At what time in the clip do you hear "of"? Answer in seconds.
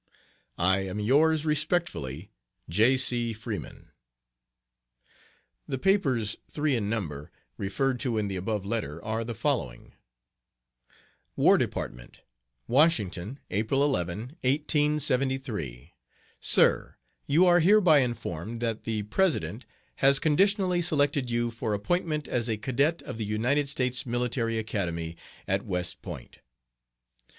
23.03-23.19